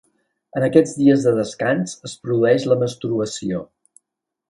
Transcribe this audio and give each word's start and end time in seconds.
En 0.59 0.63
aquests 0.67 0.93
dies 1.01 1.27
de 1.27 1.35
descans 1.41 1.95
es 2.11 2.17
produeix 2.25 2.69
la 2.73 2.81
menstruació. 2.85 3.65